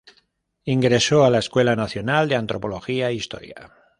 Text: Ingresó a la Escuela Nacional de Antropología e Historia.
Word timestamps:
Ingresó 0.65 1.25
a 1.25 1.29
la 1.29 1.37
Escuela 1.37 1.75
Nacional 1.75 2.27
de 2.27 2.35
Antropología 2.35 3.09
e 3.11 3.13
Historia. 3.13 3.71